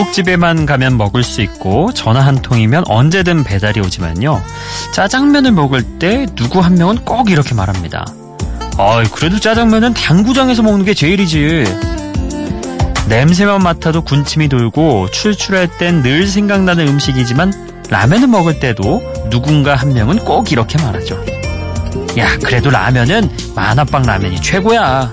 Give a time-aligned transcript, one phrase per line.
[0.00, 4.42] 중국집에만 가면 먹을 수 있고 전화 한 통이면 언제든 배달이 오지만요.
[4.92, 8.06] 짜장면을 먹을 때 누구 한 명은 꼭 이렇게 말합니다.
[8.78, 11.64] 아이, 그래도 짜장면은 당구장에서 먹는 게 제일이지.
[13.08, 20.24] 냄새만 맡아도 군침이 돌고 출출할 땐 늘 생각나는 음식이지만 라면을 먹을 때도 누군가 한 명은
[20.24, 21.22] 꼭 이렇게 말하죠.
[22.18, 25.12] 야, 그래도 라면은 만화빵 라면이 최고야.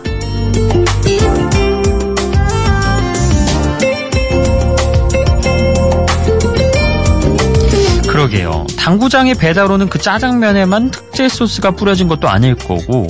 [8.17, 8.65] 그러게요.
[8.79, 13.05] 당구장에 배달 오는 그 짜장면에만 특제 소스가 뿌려진 것도 아닐 거고,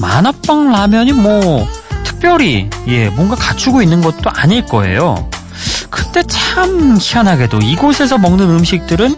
[0.00, 1.66] 만화빵 라면이 뭐,
[2.04, 5.28] 특별히, 예, 뭔가 갖추고 있는 것도 아닐 거예요.
[5.90, 9.16] 근데 참 희한하게도 이곳에서 먹는 음식들은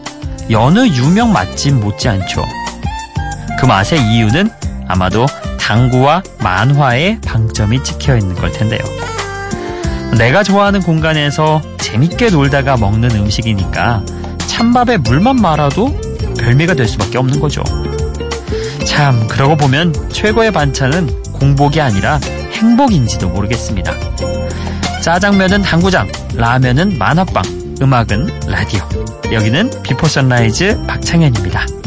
[0.50, 2.42] 여느 유명 맛집 못지않죠.
[3.58, 4.48] 그 맛의 이유는
[4.88, 5.26] 아마도
[5.60, 8.80] 당구와 만화의 방점이 찍혀 있는 걸 텐데요.
[10.16, 14.02] 내가 좋아하는 공간에서 재밌게 놀다가 먹는 음식이니까
[14.60, 15.98] 찬밥에 물만 말아도
[16.38, 17.64] 별미가 될 수밖에 없는 거죠.
[18.84, 22.20] 참, 그러고 보면 최고의 반찬은 공복이 아니라
[22.52, 23.94] 행복인지도 모르겠습니다.
[25.00, 27.42] 짜장면은 당구장, 라면은 만화방,
[27.80, 28.86] 음악은 라디오.
[29.32, 31.79] 여기는 비포 선라이즈 박창현입니다.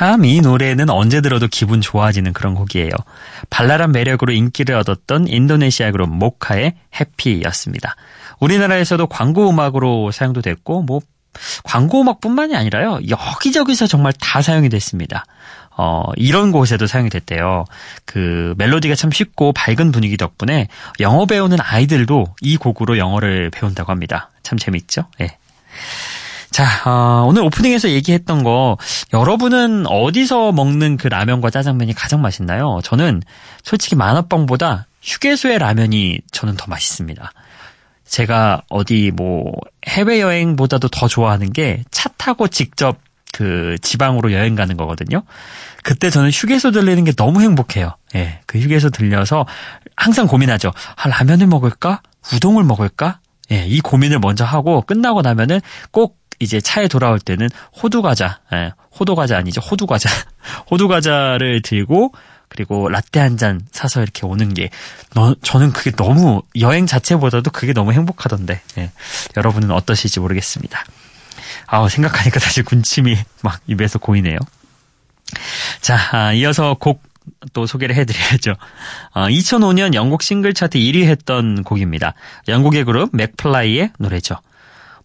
[0.00, 2.88] 참 이 노래는 언제 들어도 기분 좋아지는 그런 곡이에요.
[3.50, 7.96] 발랄한 매력으로 인기를 얻었던 인도네시아 그룹 모카의 해피였습니다.
[8.38, 11.00] 우리나라에서도 광고 음악으로 사용도 됐고 뭐
[11.64, 13.00] 광고 음악뿐만이 아니라요.
[13.10, 15.26] 여기저기서 정말 다 사용이 됐습니다.
[15.76, 17.66] 어, 이런 곳에도 사용이 됐대요.
[18.06, 20.68] 그 멜로디가 참 쉽고 밝은 분위기 덕분에
[21.00, 24.30] 영어 배우는 아이들도 이 곡으로 영어를 배운다고 합니다.
[24.42, 25.04] 참 재밌죠?
[25.20, 25.36] 예.
[26.50, 28.76] 자, 어, 오늘 오프닝에서 얘기했던 거,
[29.12, 32.80] 여러분은 어디서 먹는 그 라면과 짜장면이 가장 맛있나요?
[32.82, 33.22] 저는
[33.62, 37.32] 솔직히 만화빵보다 휴게소의 라면이 저는 더 맛있습니다.
[38.04, 39.52] 제가 어디 뭐
[39.86, 42.98] 해외여행보다도 더 좋아하는 게 차 타고 직접
[43.32, 45.22] 그 지방으로 여행 가는 거거든요.
[45.84, 47.94] 그때 저는 휴게소 들리는 게 너무 행복해요.
[48.16, 48.40] 예.
[48.46, 49.46] 그 휴게소 들려서
[49.96, 50.72] 항상 고민하죠.
[50.96, 52.02] 아, 라면을 먹을까?
[52.34, 53.20] 우동을 먹을까?
[53.52, 55.60] 예, 이 고민을 먼저 하고 끝나고 나면은
[55.92, 57.48] 꼭 이제 차에 돌아올 때는
[57.80, 60.08] 호두 과자, 예, 호두 과자 아니죠, 호두 과자,
[60.70, 62.12] 호두 과자를 들고
[62.48, 64.70] 그리고 라떼 한 잔 사서 이렇게 오는 게
[65.14, 68.90] 너, 저는 그게 너무 여행 자체보다도 그게 너무 행복하던데 예,
[69.36, 70.84] 여러분은 어떠실지 모르겠습니다.
[71.66, 74.38] 아우 생각하니까 다시 군침이 막 입에서 고이네요.
[75.80, 77.10] 자, 아, 이어서 곡
[77.52, 78.54] 또 소개를 해드려야죠.
[79.14, 82.14] 어, 2005년 영국 싱글 차트 1위 했던 곡입니다.
[82.48, 84.36] 영국의 그룹 맥플라이의 노래죠.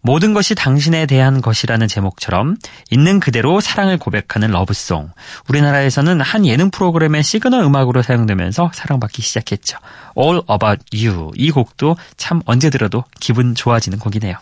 [0.06, 2.58] 모든 것이 당신에 대한 것이라는 제목처럼
[2.92, 5.10] 있는 그대로 사랑을 고백하는 러브송.
[5.50, 9.80] 우리나라에서는 한 예능 프로그램의 시그널 음악으로 사용되면서 사랑받기 시작했죠.
[10.16, 11.32] All About You.
[11.36, 14.38] 이 곡도 참 언제 들어도 기분 좋아지는 곡이네요.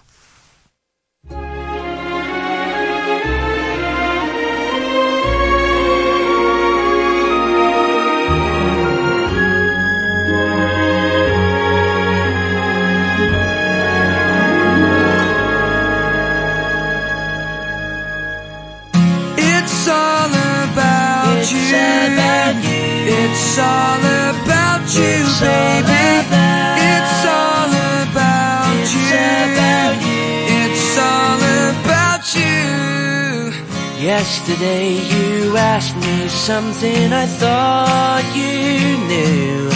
[34.46, 39.72] Yesterday you asked me something I thought you knew.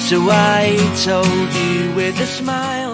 [0.00, 0.74] So I
[1.04, 2.89] told you with a smile,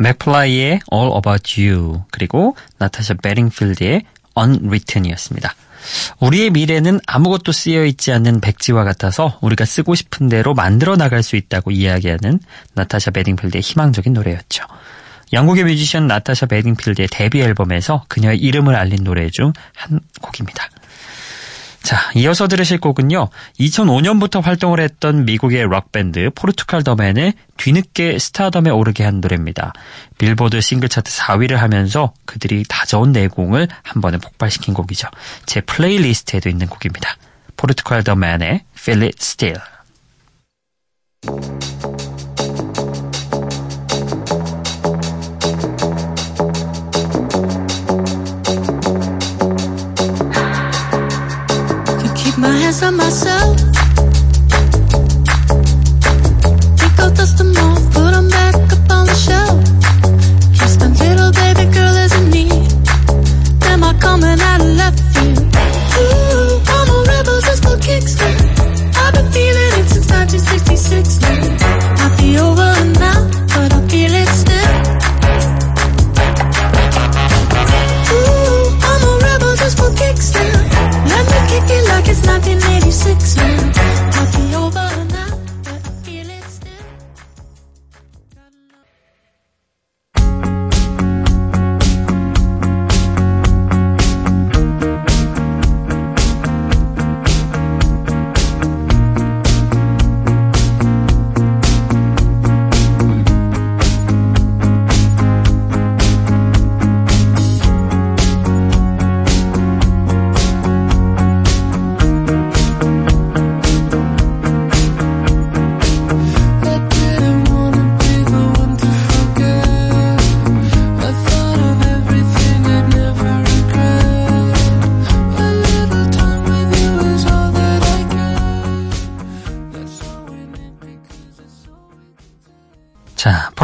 [0.00, 4.02] 맥플라이의 All About You 그리고 나타샤 베딩필드의
[4.36, 5.54] Unwritten이었습니다.
[6.20, 11.36] 우리의 미래는 아무것도 쓰여 있지 않는 백지와 같아서 우리가 쓰고 싶은 대로 만들어 나갈 수
[11.36, 12.40] 있다고 이야기하는
[12.74, 14.64] 나타샤 베딩필드의 희망적인 노래였죠.
[15.32, 20.68] 영국의 뮤지션 나타샤 베딩필드의 데뷔 앨범에서 그녀의 이름을 알린 노래 중 한 곡입니다.
[21.90, 23.30] 자, 이어서 들으실 곡은요.
[23.58, 29.72] 2005년부터 활동을 했던 미국의 록밴드 포르투갈 더맨의 뒤늦게 스타덤에 오르게 한 노래입니다.
[30.16, 35.08] 빌보드 싱글 차트 4위를 하면서 그들이 다져온 내공을 한 번에 폭발시킨 곡이죠.
[35.46, 37.16] 제 플레이리스트에도 있는 곡입니다.
[37.56, 39.58] 포르투갈 더맨의 Feel It Still.
[52.70, 53.69] answer myself.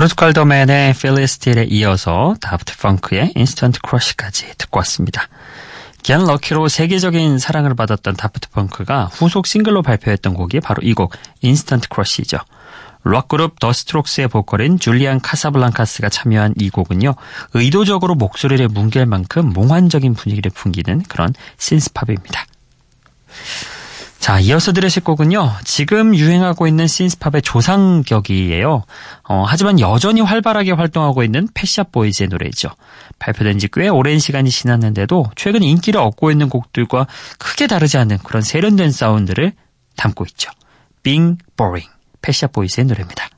[0.07, 5.29] 자, 포르투갈 더맨의 Feel It Still에 이어서 다프트 펑크의 Instant Crush까지 듣고 왔습니다.
[6.03, 11.89] Get Lucky로 세계적인 사랑을 받았던 다프트 펑크가 후속 싱글로 발표했던 곡이 바로 이 곡 Instant
[11.89, 12.39] Crush죠.
[13.03, 17.15] 록그룹 더 스트록스의 보컬인 줄리안 카사블랑카스가 참여한 이 곡은요.
[17.55, 22.47] 의도적으로 목소리를 뭉갤 만큼 몽환적인 분위기를 풍기는 그런 신스팝입니다.
[24.27, 25.53] 자, 이어서 들으실 곡은요.
[25.63, 28.83] 지금 유행하고 있는 신스팝의 조상격이에요.
[29.29, 32.71] 어, 하지만 여전히 활발하게 활동하고 있는 패샵 보이즈의 노래죠.
[33.21, 37.07] 발표된 지 꽤 오랜 시간이 지났는데도 최근 인기를 얻고 있는 곡들과
[37.39, 39.53] 크게 다르지 않은 그런 세련된 사운드를
[39.97, 40.51] 담고 있죠.
[41.05, 41.89] Being Boring.
[42.21, 43.29] 패샵 보이즈의 노래입니다.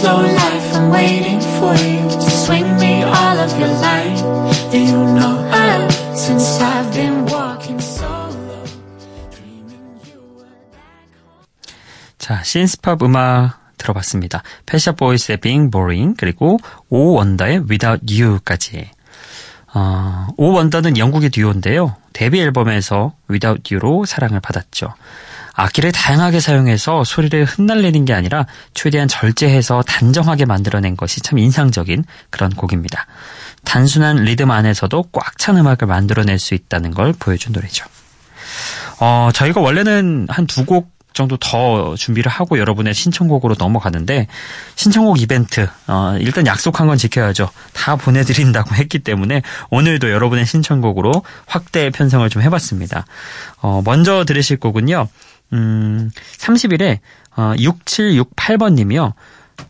[0.00, 4.18] Slow life, I'm waiting for you to swing me all of your light.
[4.70, 5.34] Do you know?
[5.50, 8.62] Oh, since I've been walking solo,
[9.34, 11.46] dreaming you were back home.
[12.18, 14.42] 자, 신스팝 음악 들어봤습니다.
[14.66, 16.58] 패샤 보이스의 Being Boring 그리고
[16.90, 18.90] 오 원더의 Without You까지.
[19.74, 21.96] 어, 오 원더는 영국의 듀오인데요.
[22.12, 24.94] 데뷔 앨범에서 Without You로 사랑을 받았죠.
[25.60, 32.50] 악기를 다양하게 사용해서 소리를 흩날리는 게 아니라 최대한 절제해서 단정하게 만들어낸 것이 참 인상적인 그런
[32.54, 33.06] 곡입니다.
[33.64, 37.84] 단순한 리듬 안에서도 꽉 찬 음악을 만들어낼 수 있다는 걸 보여준 노래죠.
[39.00, 44.28] 어, 저희가 원래는 한 두 곡 정도 더 준비를 하고 여러분의 신청곡으로 넘어가는데
[44.76, 47.50] 신청곡 이벤트 어, 일단 약속한 건 지켜야죠.
[47.72, 53.04] 다 보내드린다고 했기 때문에 오늘도 여러분의 신청곡으로 확대 편성을 좀 해봤습니다.
[53.62, 55.08] 어, 먼저 들으실 곡은요.
[55.52, 56.98] 음, 30일에
[57.36, 59.14] 어, 6768번 님이요.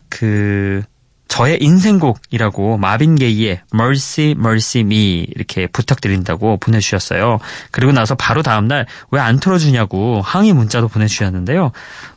[0.09, 0.81] 그
[1.29, 7.39] 저의 인생곡이라고 마빈 게이의 Mercy Mercy Me 이렇게 부탁드린다고 보내주셨어요.
[7.71, 11.71] 그리고 나서 바로 다음날 왜 안 틀어주냐고 항의 문자도 보내주셨는데요.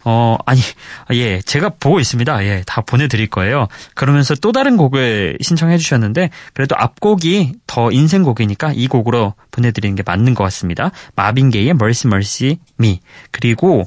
[0.04, 0.60] 어 아니
[1.12, 2.44] 예 제가 보고 있습니다.
[2.44, 3.68] 예다 보내드릴 거예요.
[3.94, 10.34] 그러면서 또 다른 곡을 신청해 주셨는데 그래도 앞곡이 더 인생곡이니까 이 곡으로 보내드리는 게 맞는
[10.34, 10.90] 것 같습니다.
[11.14, 13.00] 마빈 게이의 Mercy Mercy Me
[13.30, 13.84] 그리고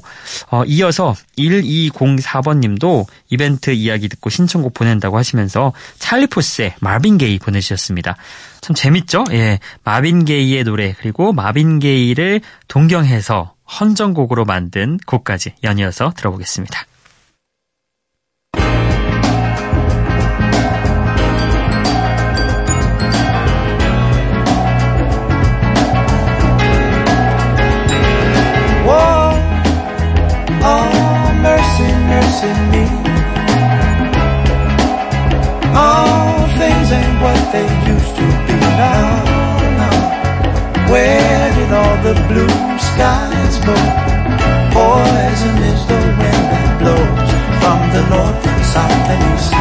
[0.50, 8.16] 어, 이어서 1204번님도 이벤트 이야기 듣고 신청곡 보낸다고 하시면서 찰리푸스의 마빈 게이 보내주셨습니다.
[8.60, 9.24] 참 재밌죠?
[9.32, 16.86] 예, 마빈 게이의 노래 그리고 마빈 게이를 동경해서 헌정곡으로 만든 곡까지 연이어서 들어보겠습니다.
[37.56, 39.24] They used to be now.
[39.80, 39.98] now.
[40.92, 42.56] Where did all the blue
[42.88, 43.76] skies go?
[44.76, 49.54] Poison is the wind that blows from the north and south and east.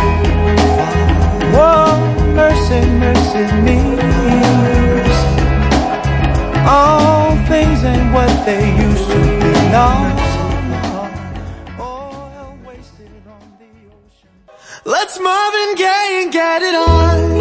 [1.56, 1.88] Whoa,
[2.40, 3.80] mercy, mercy me.
[6.68, 10.16] All things ain't what they used to be now.
[14.88, 17.35] Let's Marvin Gaye and get it on.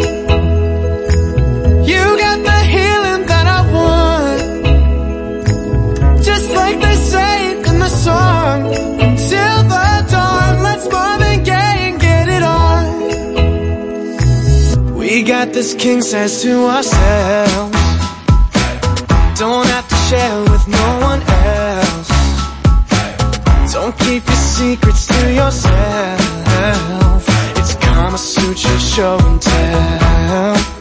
[15.05, 17.77] We got this king size to ourselves.
[19.37, 22.09] Don't have to share with no one else.
[23.71, 27.23] Don't keep your secrets to yourself.
[27.55, 30.74] It's Kama Sutra show and tell.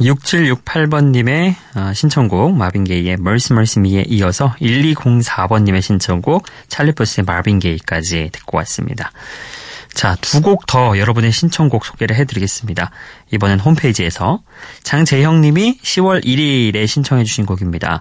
[0.00, 8.56] 6768번님의 어, 신청곡 마빈 게이의 Mercy Mercy Me에 이어서 1204번님의 신청곡 찰리푸스의 마빈 게이까지 듣고
[8.58, 9.12] 왔습니다.
[9.92, 12.90] 자, 두 곡 더 여러분의 신청곡 소개를 해드리겠습니다.
[13.32, 14.40] 이번엔 홈페이지에서
[14.84, 18.00] 장재형님이 10월 1일에 신청해주신 곡입니다.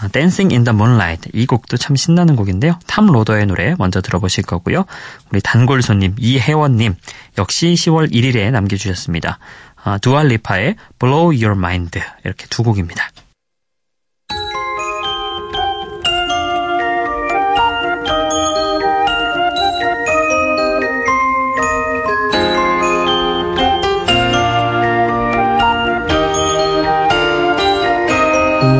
[0.00, 2.78] 아, Dancing in the Moonlight 이 곡도 참 신나는 곡인데요.
[2.86, 4.86] 탐 로더의 노래 먼저 들어보실 거고요.
[5.30, 6.94] 우리 단골 손님 이혜원님
[7.36, 9.38] 역시 10월 1일에 남겨주셨습니다.
[9.84, 13.10] 아, 두알리파의 Blow Your Mind 이렇게 두 곡입니다.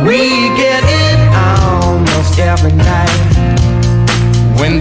[0.07, 3.09] We get it almost every night
[4.59, 4.81] when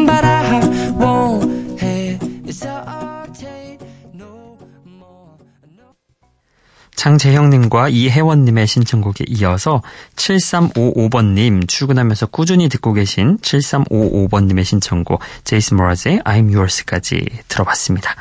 [7.01, 9.81] 장재형님과 이혜원님의 신청곡에 이어서
[10.17, 18.15] 7355번님 출근하면서 꾸준히 듣고 계신 7355번님의 신청곡 제이슨 모라즈의 I'm Yours까지 들어봤습니다.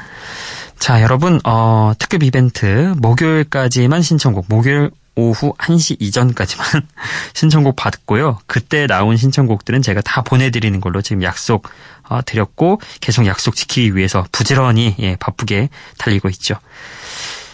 [0.78, 6.66] 자 여러분 어, 특급 이벤트 목요일까지만 신청곡 목요일 오후 1시 이전까지만
[7.34, 8.38] 신청곡 받고요.
[8.46, 11.68] 그때 나온 신청곡들은 제가 다 보내드리는 걸로 지금 약속
[12.08, 15.68] 어, 드렸고 계속 약속 지키기 위해서 부지런히 예, 바쁘게
[15.98, 16.56] 달리고 있죠.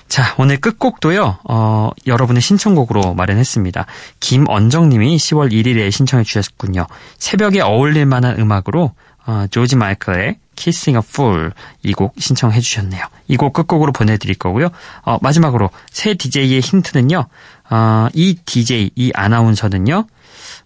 [0.09, 3.87] 자, 오늘 끝곡도요, 어, 여러분의 신청곡으로 마련했습니다.
[4.21, 6.87] 김언정 님이 10월 1일에 신청해 주셨군요.
[7.19, 8.93] 새벽에 어울릴 만한 음악으로,
[9.27, 13.05] 어, 조지 마이클의 Kissing a Fool 이 곡 신청해 주셨네요.
[13.29, 14.69] 이 곡 끝곡으로 보내드릴 거고요.
[15.03, 17.27] 어, 마지막으로 새 DJ의 힌트는요,
[17.71, 20.07] 어, 이 DJ, 이 아나운서는요,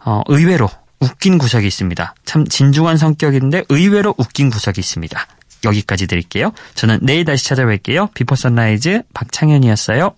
[0.05, 0.69] 어, 의외로
[1.01, 2.15] 웃긴 구석이 있습니다.
[2.27, 5.27] 참 진중한 성격인데 의외로 웃긴 구석이 있습니다.
[5.65, 6.53] 여기까지 드릴게요.
[6.75, 8.15] 저는 내일 다시 찾아뵐게요.
[8.15, 10.15] 비포 선라이즈 박창현이었어요.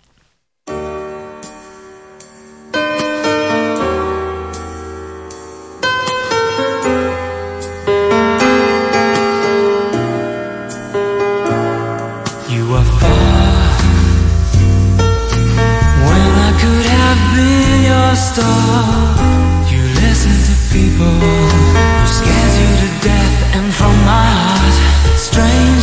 [18.35, 19.02] You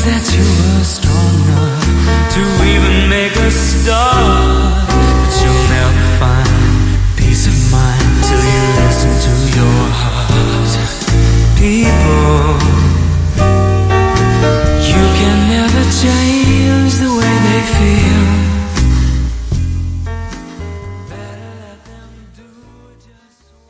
[0.09, 4.18] that you were strong enough to even make a start.